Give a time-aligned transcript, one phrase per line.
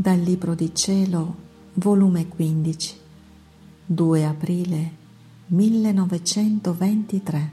[0.00, 1.34] Dal Libro di Cielo,
[1.74, 2.96] volume 15,
[3.84, 4.92] 2 aprile
[5.48, 7.52] 1923.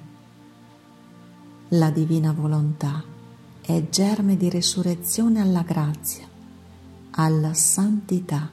[1.71, 3.03] La divina volontà
[3.59, 6.25] è germe di risurrezione alla grazia,
[7.11, 8.49] alla santità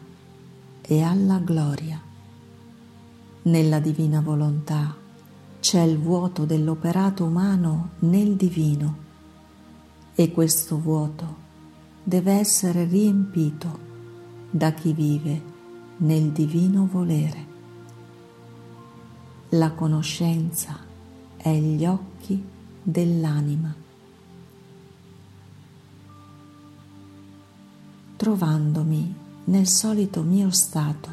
[0.83, 2.03] e alla gloria.
[3.43, 4.93] Nella divina volontà
[5.61, 8.97] c'è il vuoto dell'operato umano nel divino
[10.17, 11.43] e questo vuoto
[12.03, 13.84] deve essere riempito
[14.55, 15.43] da chi vive
[15.97, 17.47] nel divino volere.
[19.49, 20.79] La conoscenza
[21.37, 22.41] è gli occhi
[22.81, 23.75] dell'anima.
[28.15, 29.15] Trovandomi
[29.47, 31.09] nel solito mio stato,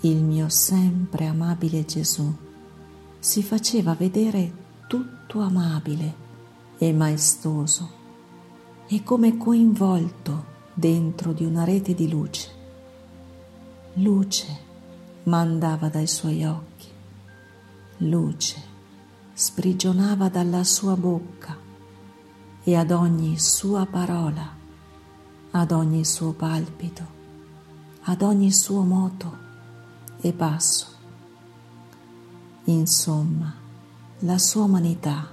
[0.00, 2.30] il mio sempre amabile Gesù
[3.18, 4.52] si faceva vedere
[4.86, 6.14] tutto amabile
[6.76, 7.90] e maestoso
[8.86, 12.48] e come coinvolto dentro di una rete di luce.
[13.94, 14.46] Luce
[15.24, 16.86] mandava dai suoi occhi,
[17.98, 18.62] luce
[19.32, 21.56] sprigionava dalla sua bocca
[22.62, 24.54] e ad ogni sua parola,
[25.50, 27.06] ad ogni suo palpito,
[28.02, 29.36] ad ogni suo moto
[30.20, 30.86] e passo.
[32.64, 33.52] Insomma,
[34.20, 35.28] la sua umanità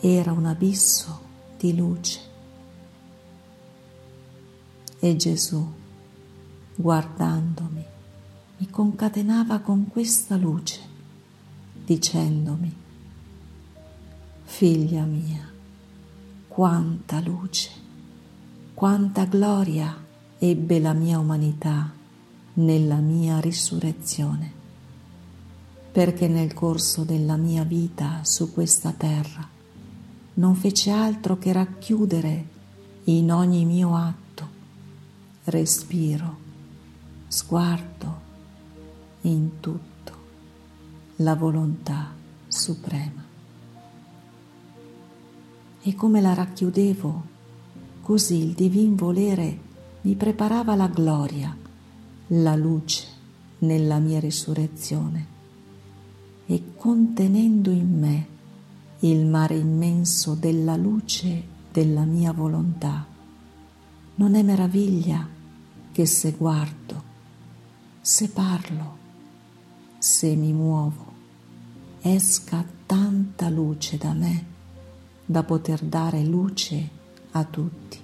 [0.00, 1.20] era un abisso
[1.58, 2.29] di luce
[5.02, 5.66] e Gesù,
[6.74, 7.84] guardandomi,
[8.58, 10.80] mi concatenava con questa luce,
[11.84, 12.76] dicendomi,
[14.44, 15.50] Figlia mia,
[16.48, 17.70] quanta luce,
[18.74, 19.96] quanta gloria
[20.38, 21.90] ebbe la mia umanità
[22.54, 24.52] nella mia risurrezione,
[25.92, 29.48] perché nel corso della mia vita su questa terra
[30.34, 32.48] non fece altro che racchiudere
[33.04, 34.19] in ogni mio atto
[35.44, 36.36] respiro,
[37.28, 38.20] sguardo,
[39.22, 40.12] in tutto
[41.16, 42.12] la volontà
[42.48, 43.24] suprema.
[45.82, 47.22] E come la racchiudevo,
[48.02, 49.58] così il divin volere
[50.02, 51.56] mi preparava la gloria,
[52.28, 53.06] la luce
[53.58, 55.38] nella mia risurrezione
[56.46, 58.26] e contenendo in me
[59.00, 63.06] il mare immenso della luce della mia volontà.
[64.20, 65.26] Non è meraviglia
[65.92, 67.02] che se guardo,
[68.02, 68.98] se parlo,
[69.96, 71.06] se mi muovo,
[72.02, 74.44] esca tanta luce da me
[75.24, 76.90] da poter dare luce
[77.30, 77.98] a tutti.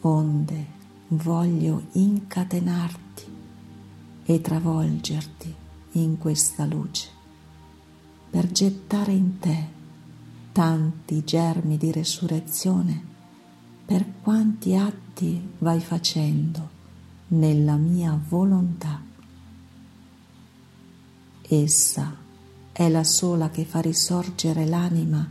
[0.00, 0.66] Onde
[1.08, 3.24] voglio incatenarti
[4.24, 5.54] e travolgerti
[5.92, 7.08] in questa luce
[8.28, 9.66] per gettare in te
[10.52, 13.11] tanti germi di resurrezione
[13.92, 16.70] per quanti atti vai facendo
[17.28, 18.98] nella mia volontà.
[21.46, 22.16] Essa
[22.72, 25.28] è la sola che fa risorgere l'anima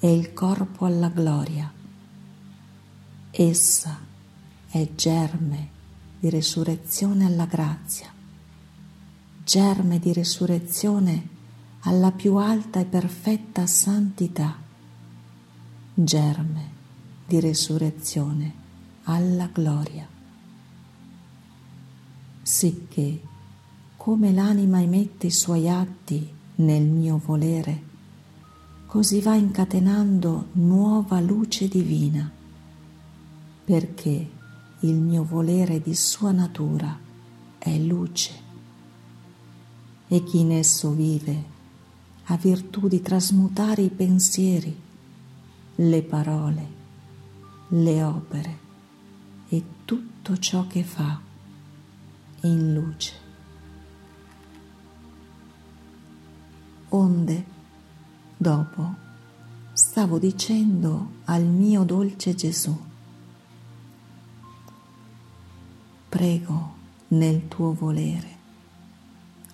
[0.00, 1.70] e il corpo alla gloria.
[3.30, 3.98] Essa
[4.70, 5.68] è germe
[6.18, 8.10] di resurrezione alla grazia,
[9.44, 11.28] germe di resurrezione
[11.80, 14.56] alla più alta e perfetta santità,
[15.92, 16.76] germe
[17.28, 18.54] di resurrezione
[19.02, 20.08] alla gloria.
[22.40, 23.20] Sicché,
[23.98, 27.82] come l'anima emette i suoi atti nel mio volere,
[28.86, 32.32] così va incatenando nuova luce divina,
[33.62, 34.30] perché
[34.80, 36.98] il mio volere di sua natura
[37.58, 38.46] è luce
[40.08, 41.56] e chi in esso vive
[42.24, 44.74] ha virtù di trasmutare i pensieri,
[45.74, 46.77] le parole,
[47.68, 48.58] le opere
[49.48, 51.20] e tutto ciò che fa
[52.42, 53.26] in luce.
[56.90, 57.44] Onde,
[58.36, 58.94] dopo,
[59.72, 62.76] stavo dicendo al mio dolce Gesù,
[66.08, 66.76] prego
[67.08, 68.36] nel tuo volere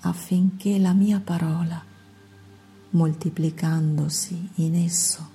[0.01, 1.83] affinché la mia parola,
[2.91, 5.29] moltiplicandosi in esso,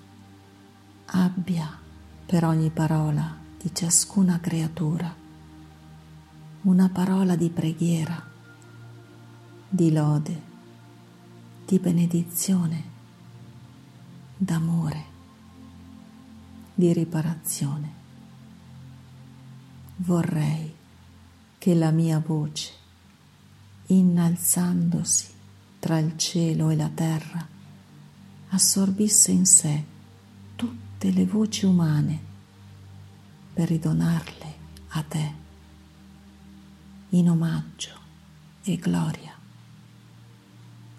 [1.07, 1.87] abbia
[2.29, 5.11] per ogni parola di ciascuna creatura,
[6.61, 8.23] una parola di preghiera,
[9.67, 10.41] di lode,
[11.65, 12.83] di benedizione,
[14.37, 15.03] d'amore,
[16.75, 17.93] di riparazione.
[19.95, 20.71] Vorrei
[21.57, 22.73] che la mia voce,
[23.87, 25.25] innalzandosi
[25.79, 27.47] tra il cielo e la terra,
[28.49, 29.83] assorbisse in sé
[30.99, 32.19] tutte le voci umane
[33.53, 34.53] per ridonarle
[34.89, 35.33] a te
[37.11, 37.97] in omaggio
[38.63, 39.33] e gloria,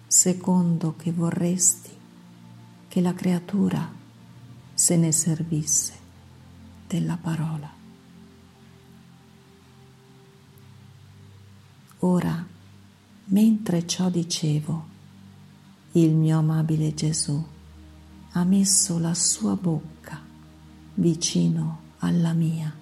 [0.07, 1.91] secondo che vorresti
[2.87, 3.93] che la creatura
[4.73, 5.93] se ne servisse
[6.87, 7.71] della parola.
[11.99, 12.43] Ora,
[13.25, 14.87] mentre ciò dicevo,
[15.91, 17.59] il mio amabile Gesù
[18.31, 20.19] ha messo la sua bocca
[20.95, 22.73] vicino alla mia.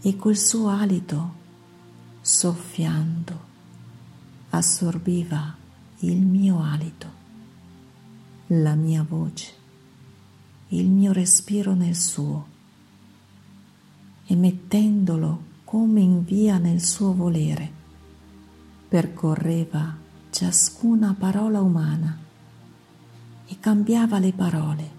[0.00, 1.34] E col suo alito,
[2.20, 3.40] soffiando,
[4.50, 5.54] assorbiva
[6.00, 7.10] il mio alito,
[8.48, 9.60] la mia voce
[10.72, 12.46] il mio respiro nel suo.
[14.24, 17.70] E mettendolo come in via nel suo volere,
[18.88, 19.96] percorreva
[20.30, 22.18] ciascuna parola umana
[23.52, 24.90] e cambiava le parole,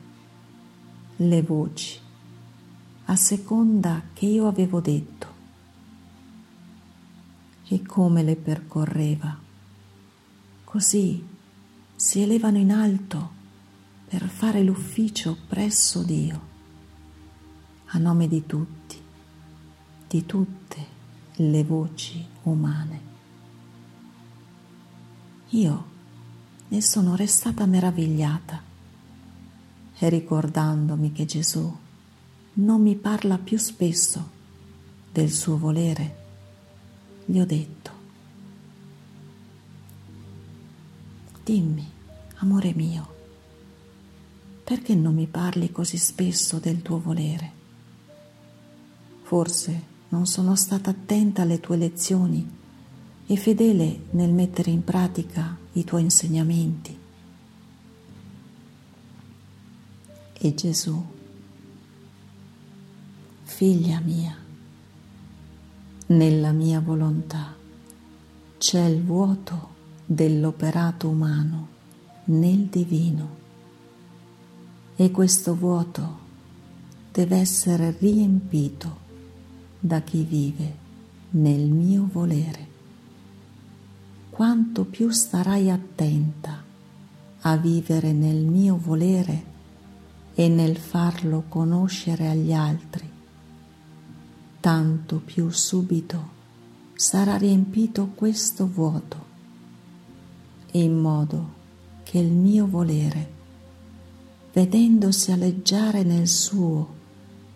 [1.16, 2.00] le voci,
[3.06, 5.28] a seconda che io avevo detto
[7.68, 9.36] e come le percorreva.
[10.64, 11.26] Così
[11.96, 13.32] si elevano in alto
[14.08, 16.42] per fare l'ufficio presso Dio,
[17.86, 19.02] a nome di tutti,
[20.08, 20.86] di tutte
[21.38, 23.02] le voci umane.
[25.50, 25.93] Io
[26.68, 28.62] ne sono restata meravigliata
[29.98, 31.78] e ricordandomi che Gesù
[32.54, 34.30] non mi parla più spesso
[35.12, 36.16] del suo volere,
[37.26, 37.92] gli ho detto,
[41.44, 41.90] dimmi,
[42.38, 43.14] amore mio,
[44.64, 47.52] perché non mi parli così spesso del tuo volere?
[49.22, 52.48] Forse non sono stata attenta alle tue lezioni
[53.26, 57.00] e fedele nel mettere in pratica i tuoi insegnamenti.
[60.34, 61.04] E Gesù,
[63.44, 64.36] figlia mia,
[66.08, 67.56] nella mia volontà
[68.58, 69.72] c'è il vuoto
[70.06, 71.68] dell'operato umano
[72.26, 73.42] nel divino
[74.96, 76.20] e questo vuoto
[77.12, 79.00] deve essere riempito
[79.80, 80.78] da chi vive
[81.32, 82.73] nel mio volere.
[84.34, 86.64] Quanto più starai attenta
[87.42, 89.44] a vivere nel mio volere
[90.34, 93.08] e nel farlo conoscere agli altri,
[94.60, 96.30] tanto più subito
[96.96, 99.26] sarà riempito questo vuoto,
[100.72, 101.54] in modo
[102.02, 103.32] che il mio volere
[104.52, 106.94] vedendosi aleggiare nel suo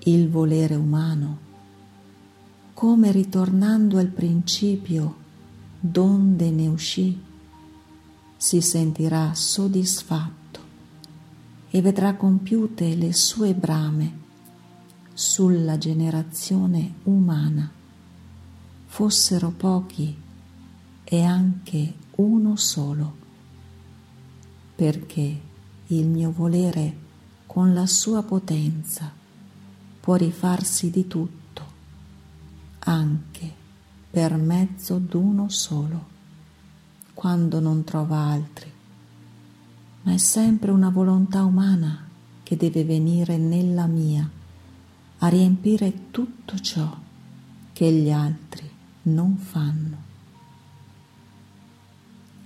[0.04, 1.38] il volere umano,
[2.76, 5.26] come ritornando al principio
[5.80, 7.20] donde ne uscì,
[8.36, 10.60] si sentirà soddisfatto
[11.70, 14.26] e vedrà compiute le sue brame
[15.14, 17.70] sulla generazione umana,
[18.86, 20.16] fossero pochi
[21.04, 23.16] e anche uno solo,
[24.76, 25.42] perché
[25.88, 27.06] il mio volere
[27.46, 29.12] con la sua potenza
[30.00, 31.66] può rifarsi di tutto,
[32.80, 33.57] anche
[34.18, 36.08] per mezzo d'uno solo,
[37.14, 38.68] quando non trova altri,
[40.02, 42.04] ma è sempre una volontà umana
[42.42, 44.28] che deve venire nella mia
[45.20, 46.98] a riempire tutto ciò
[47.72, 48.68] che gli altri
[49.04, 49.98] non fanno.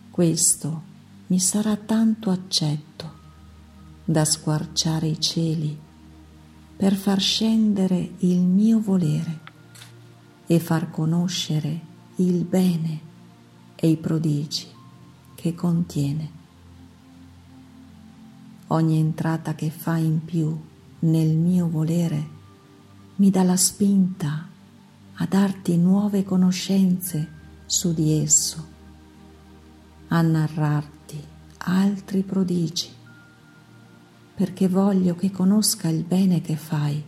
[0.09, 0.81] Questo
[1.27, 3.11] mi sarà tanto accetto
[4.03, 5.79] da squarciare i cieli
[6.75, 9.50] per far scendere il mio volere
[10.51, 11.79] e far conoscere
[12.17, 12.99] il bene
[13.73, 14.67] e i prodigi
[15.33, 16.29] che contiene.
[18.67, 20.53] Ogni entrata che fa in più
[20.99, 22.27] nel mio volere
[23.15, 24.45] mi dà la spinta
[25.13, 27.29] a darti nuove conoscenze
[27.65, 28.67] su di esso,
[30.09, 31.23] a narrarti
[31.59, 32.89] altri prodigi
[34.35, 37.01] perché voglio che conosca il bene che fai,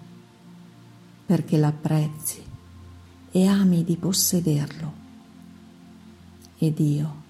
[1.25, 2.42] perché l'apprezzi
[3.33, 4.93] e ami di possederlo.
[6.57, 7.21] Ed io,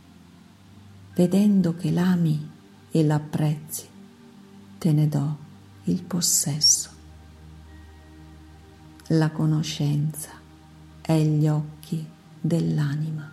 [1.16, 2.50] vedendo che l'ami
[2.92, 3.88] e l'apprezzi,
[4.78, 5.38] te ne do
[5.86, 6.90] il possesso.
[9.08, 10.30] La conoscenza
[11.02, 12.06] è gli occhi
[12.40, 13.32] dell'anima.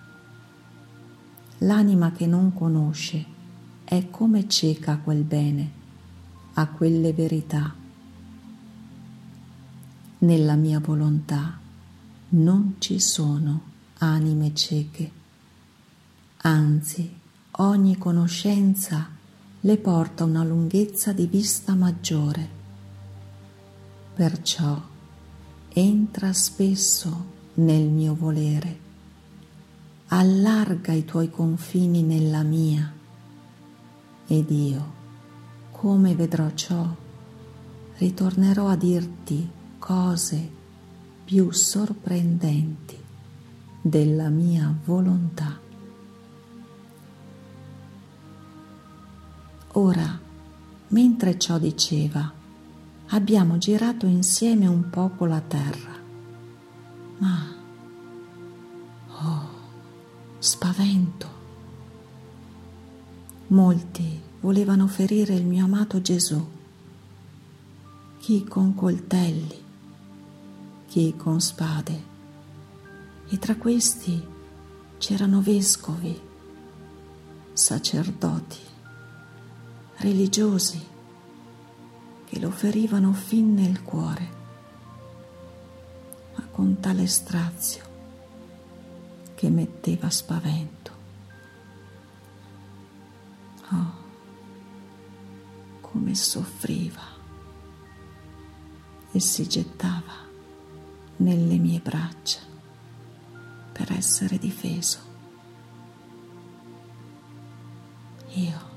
[1.58, 3.24] L'anima che non conosce
[3.84, 5.78] è come cieca a quel bene
[6.54, 7.74] a quelle verità.
[10.18, 11.59] Nella mia volontà
[12.32, 13.60] non ci sono
[13.99, 15.10] anime cieche,
[16.42, 17.12] anzi
[17.52, 19.08] ogni conoscenza
[19.58, 22.58] le porta una lunghezza di vista maggiore.
[24.14, 24.80] Perciò
[25.72, 28.78] entra spesso nel mio volere,
[30.08, 32.92] allarga i tuoi confini nella mia.
[34.28, 34.92] Ed io,
[35.72, 36.88] come vedrò ciò,
[37.96, 40.58] ritornerò a dirti cose
[41.30, 42.99] più sorprendenti
[43.80, 45.60] della mia volontà.
[49.75, 50.20] Ora,
[50.88, 52.32] mentre ciò diceva,
[53.10, 55.94] abbiamo girato insieme un poco la terra,
[57.18, 57.54] ma,
[59.22, 59.49] oh,
[60.40, 61.28] spavento.
[63.46, 66.44] Molti volevano ferire il mio amato Gesù,
[68.18, 69.68] chi con coltelli,
[70.90, 72.04] chi con spade,
[73.28, 74.26] e tra questi
[74.99, 76.20] c'erano vescovi,
[77.52, 78.59] sacerdoti,
[79.99, 80.85] religiosi
[82.25, 84.28] che lo ferivano fin nel cuore,
[86.35, 87.85] ma con tale strazio
[89.37, 90.92] che metteva spavento.
[93.70, 93.92] Oh,
[95.82, 97.04] come soffriva
[99.12, 100.29] e si gettava
[101.20, 102.40] nelle mie braccia
[103.72, 104.98] per essere difeso.
[108.34, 108.68] Io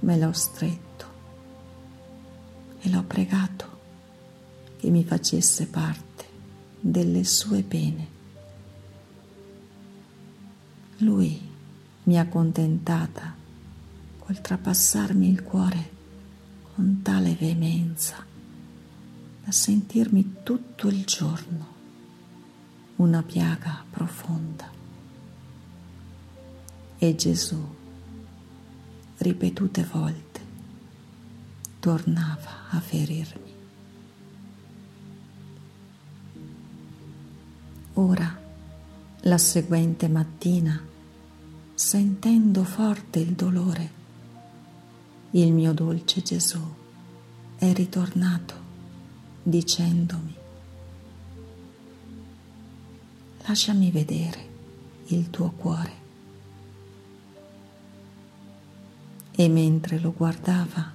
[0.00, 1.06] me l'ho stretto
[2.80, 3.78] e l'ho pregato
[4.78, 6.24] che mi facesse parte
[6.80, 8.18] delle sue pene.
[10.98, 11.48] Lui
[12.04, 13.34] mi ha contentata
[14.18, 15.98] col trapassarmi il cuore
[16.74, 18.29] con tale veemenza
[19.44, 21.78] da sentirmi tutto il giorno
[22.96, 24.70] una piaga profonda.
[26.98, 27.58] E Gesù
[29.18, 30.40] ripetute volte
[31.80, 33.54] tornava a ferirmi.
[37.94, 38.38] Ora,
[39.20, 40.78] la seguente mattina,
[41.74, 43.98] sentendo forte il dolore,
[45.32, 46.60] il mio dolce Gesù
[47.56, 48.69] è ritornato
[49.42, 50.34] dicendomi,
[53.46, 54.48] lasciami vedere
[55.06, 56.00] il tuo cuore.
[59.40, 60.92] e mentre lo guardava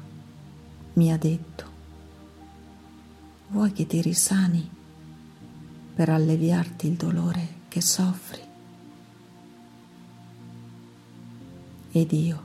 [0.93, 1.65] mi ha detto,
[3.47, 4.69] vuoi che ti risani
[5.95, 8.41] per alleviarti il dolore che soffri?
[11.91, 12.43] Ed io,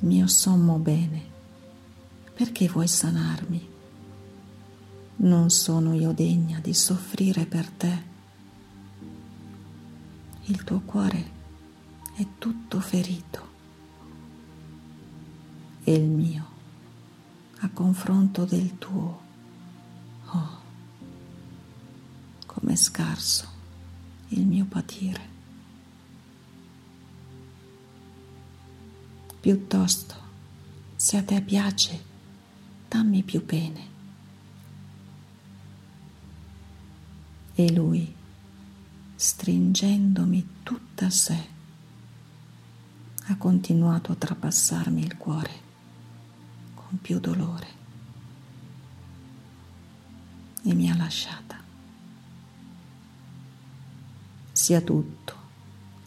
[0.00, 1.22] mio sommo bene,
[2.32, 3.74] perché vuoi sanarmi?
[5.18, 8.02] Non sono io degna di soffrire per te.
[10.44, 11.32] Il tuo cuore
[12.16, 13.54] è tutto ferito
[15.84, 16.44] e il mio
[17.60, 19.20] a confronto del tuo.
[20.26, 20.58] Oh,
[22.44, 23.48] com'è scarso
[24.28, 25.34] il mio patire.
[29.40, 30.14] Piuttosto,
[30.96, 32.04] se a te piace,
[32.88, 33.94] dammi più pene.
[37.58, 38.14] E lui,
[39.14, 41.48] stringendomi tutta a sé,
[43.28, 45.50] ha continuato a trapassarmi il cuore
[46.74, 47.66] con più dolore
[50.64, 51.58] e mi ha lasciata.
[54.52, 55.34] Sia tutto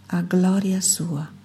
[0.05, 1.38] a gloria sua